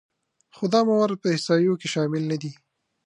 خو 0.55 0.63
دا 0.73 0.79
موارد 0.89 1.17
په 1.21 1.27
احصایو 1.33 1.79
کې 1.81 1.87
شامل 1.93 2.23
نهدي 2.29 2.51